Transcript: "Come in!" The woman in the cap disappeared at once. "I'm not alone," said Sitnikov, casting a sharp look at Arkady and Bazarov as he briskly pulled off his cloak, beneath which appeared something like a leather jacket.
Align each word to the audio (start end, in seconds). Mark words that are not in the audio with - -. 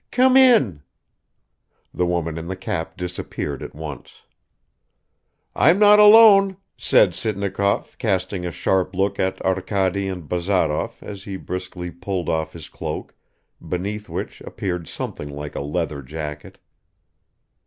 "Come 0.09 0.35
in!" 0.35 0.81
The 1.93 2.07
woman 2.07 2.39
in 2.39 2.47
the 2.47 2.55
cap 2.55 2.97
disappeared 2.97 3.61
at 3.61 3.75
once. 3.75 4.23
"I'm 5.55 5.77
not 5.77 5.99
alone," 5.99 6.57
said 6.75 7.13
Sitnikov, 7.13 7.95
casting 7.99 8.43
a 8.43 8.51
sharp 8.51 8.95
look 8.95 9.19
at 9.19 9.39
Arkady 9.45 10.07
and 10.07 10.27
Bazarov 10.27 11.03
as 11.03 11.25
he 11.25 11.37
briskly 11.37 11.91
pulled 11.91 12.29
off 12.29 12.53
his 12.53 12.67
cloak, 12.67 13.13
beneath 13.61 14.09
which 14.09 14.41
appeared 14.41 14.87
something 14.87 15.29
like 15.29 15.53
a 15.53 15.61
leather 15.61 16.01
jacket. 16.01 16.57